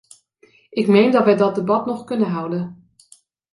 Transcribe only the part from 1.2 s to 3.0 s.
wij dat debat nog kunnen houden.